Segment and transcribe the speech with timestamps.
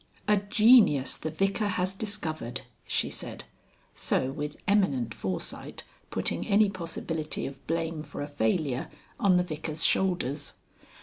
[0.27, 3.43] "A genius the Vicar has discovered," she said;
[3.93, 9.85] so with eminent foresight putting any possibility of blame for a failure on the Vicar's
[9.85, 10.53] shoulders.